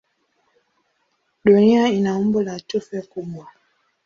[1.45, 3.45] Dunia ina umbo la tufe kubwa.